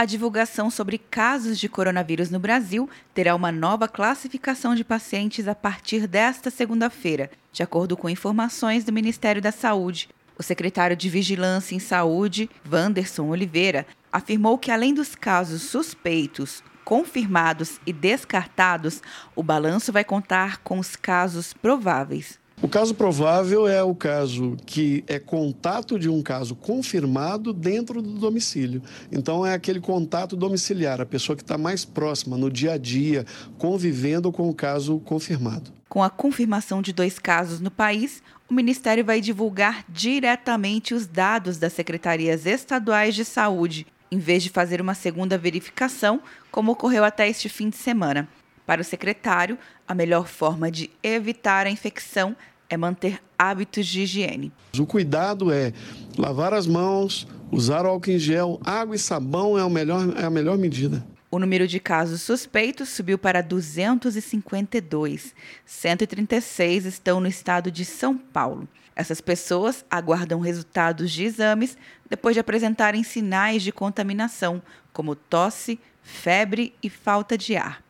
a 0.00 0.06
divulgação 0.06 0.70
sobre 0.70 0.96
casos 0.96 1.60
de 1.60 1.68
coronavírus 1.68 2.30
no 2.30 2.38
Brasil 2.38 2.88
terá 3.12 3.34
uma 3.34 3.52
nova 3.52 3.86
classificação 3.86 4.74
de 4.74 4.82
pacientes 4.82 5.46
a 5.46 5.54
partir 5.54 6.06
desta 6.06 6.48
segunda-feira, 6.48 7.30
de 7.52 7.62
acordo 7.62 7.98
com 7.98 8.08
informações 8.08 8.82
do 8.82 8.94
Ministério 8.94 9.42
da 9.42 9.52
Saúde. 9.52 10.08
O 10.38 10.42
secretário 10.42 10.96
de 10.96 11.10
Vigilância 11.10 11.74
em 11.74 11.78
Saúde, 11.78 12.48
Wanderson 12.66 13.28
Oliveira, 13.28 13.86
afirmou 14.10 14.56
que 14.56 14.70
além 14.70 14.94
dos 14.94 15.14
casos 15.14 15.64
suspeitos, 15.64 16.64
confirmados 16.82 17.78
e 17.84 17.92
descartados, 17.92 19.02
o 19.36 19.42
balanço 19.42 19.92
vai 19.92 20.02
contar 20.02 20.62
com 20.62 20.78
os 20.78 20.96
casos 20.96 21.52
prováveis. 21.52 22.38
O 22.62 22.68
caso 22.68 22.94
provável 22.94 23.66
é 23.66 23.82
o 23.82 23.94
caso 23.94 24.54
que 24.66 25.02
é 25.06 25.18
contato 25.18 25.98
de 25.98 26.10
um 26.10 26.20
caso 26.20 26.54
confirmado 26.54 27.54
dentro 27.54 28.02
do 28.02 28.12
domicílio. 28.18 28.82
Então, 29.10 29.46
é 29.46 29.54
aquele 29.54 29.80
contato 29.80 30.36
domiciliar, 30.36 31.00
a 31.00 31.06
pessoa 31.06 31.34
que 31.34 31.42
está 31.42 31.56
mais 31.56 31.86
próxima, 31.86 32.36
no 32.36 32.50
dia 32.50 32.74
a 32.74 32.76
dia, 32.76 33.24
convivendo 33.56 34.30
com 34.30 34.46
o 34.46 34.54
caso 34.54 34.98
confirmado. 35.00 35.72
Com 35.88 36.02
a 36.02 36.10
confirmação 36.10 36.82
de 36.82 36.92
dois 36.92 37.18
casos 37.18 37.60
no 37.60 37.70
país, 37.70 38.22
o 38.46 38.52
Ministério 38.52 39.06
vai 39.06 39.22
divulgar 39.22 39.82
diretamente 39.88 40.92
os 40.92 41.06
dados 41.06 41.56
das 41.56 41.72
secretarias 41.72 42.44
estaduais 42.44 43.14
de 43.14 43.24
saúde, 43.24 43.86
em 44.12 44.18
vez 44.18 44.42
de 44.42 44.50
fazer 44.50 44.82
uma 44.82 44.92
segunda 44.92 45.38
verificação, 45.38 46.20
como 46.50 46.72
ocorreu 46.72 47.04
até 47.04 47.26
este 47.26 47.48
fim 47.48 47.70
de 47.70 47.76
semana. 47.76 48.28
Para 48.70 48.82
o 48.82 48.84
secretário, 48.84 49.58
a 49.84 49.96
melhor 49.96 50.28
forma 50.28 50.70
de 50.70 50.88
evitar 51.02 51.66
a 51.66 51.70
infecção 51.70 52.36
é 52.68 52.76
manter 52.76 53.20
hábitos 53.36 53.84
de 53.84 54.02
higiene. 54.02 54.52
O 54.78 54.86
cuidado 54.86 55.50
é 55.50 55.72
lavar 56.16 56.54
as 56.54 56.68
mãos, 56.68 57.26
usar 57.50 57.84
álcool 57.84 58.12
em 58.12 58.18
gel, 58.20 58.60
água 58.64 58.94
e 58.94 58.98
sabão 59.00 59.58
é 59.58 59.62
a 59.62 59.68
melhor, 59.68 60.16
é 60.16 60.24
a 60.24 60.30
melhor 60.30 60.56
medida. 60.56 61.04
O 61.32 61.40
número 61.40 61.66
de 61.66 61.80
casos 61.80 62.22
suspeitos 62.22 62.90
subiu 62.90 63.18
para 63.18 63.42
252. 63.42 65.34
136 65.66 66.84
estão 66.84 67.18
no 67.18 67.26
estado 67.26 67.72
de 67.72 67.84
São 67.84 68.16
Paulo. 68.16 68.68
Essas 68.94 69.20
pessoas 69.20 69.84
aguardam 69.90 70.38
resultados 70.38 71.10
de 71.10 71.24
exames 71.24 71.76
depois 72.08 72.34
de 72.34 72.40
apresentarem 72.40 73.02
sinais 73.02 73.64
de 73.64 73.72
contaminação, 73.72 74.62
como 74.92 75.16
tosse, 75.16 75.80
febre 76.04 76.72
e 76.80 76.88
falta 76.88 77.36
de 77.36 77.56
ar. 77.56 77.89